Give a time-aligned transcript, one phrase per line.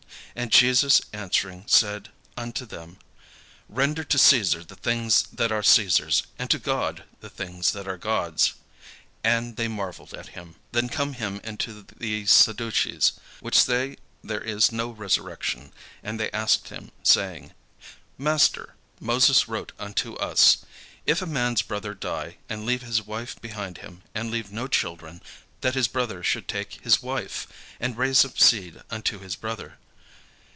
[0.33, 2.07] And Jesus answering said
[2.37, 2.99] unto them:
[3.67, 7.97] "Render to Caesar the things that are Caesar's, and to God the things that are
[7.97, 8.53] God's."
[9.25, 10.55] And they marvelled at him.
[10.71, 13.11] Then come unto him the Sadducees,
[13.41, 17.51] which say there is no resurrection; and they asked him, saying:
[18.17, 20.59] "Master, Moses wrote unto us,
[21.05, 25.21] 'If a man's brother die, and leave his wife behind him, and leave no children,
[25.59, 27.47] that his brother should take his wife,
[27.81, 29.77] and raise up seed unto his brother.'